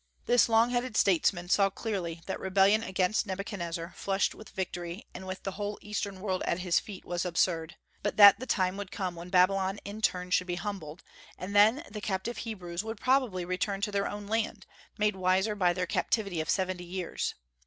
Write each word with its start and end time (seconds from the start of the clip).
This 0.25 0.49
long 0.49 0.71
headed 0.71 0.97
statesman 0.97 1.47
saw 1.49 1.69
clearly 1.69 2.23
that 2.25 2.39
rebellion 2.39 2.81
against 2.81 3.27
Nebuchadnezzar, 3.27 3.93
flushed 3.95 4.33
with 4.33 4.49
victory, 4.49 5.05
and 5.13 5.27
with 5.27 5.43
the 5.43 5.51
whole 5.51 5.77
Eastern 5.79 6.21
world 6.21 6.41
at 6.41 6.57
his 6.57 6.79
feet, 6.79 7.05
was 7.05 7.23
absurd; 7.23 7.75
but 8.01 8.17
that 8.17 8.39
the 8.39 8.47
time 8.47 8.77
would 8.77 8.91
come 8.91 9.13
when 9.13 9.29
Babylon 9.29 9.77
in 9.85 10.01
turn 10.01 10.31
should 10.31 10.47
be 10.47 10.55
humbled, 10.55 11.03
and 11.37 11.55
then 11.55 11.83
the 11.91 12.01
captive 12.01 12.37
Hebrews 12.37 12.83
would 12.83 12.99
probably 12.99 13.45
return 13.45 13.79
to 13.81 13.91
their 13.91 14.07
own 14.07 14.25
land, 14.25 14.65
made 14.97 15.15
wiser 15.15 15.53
by 15.53 15.71
their 15.71 15.85
captivity 15.85 16.41
of 16.41 16.49
seventy 16.49 16.83
years. 16.83 17.35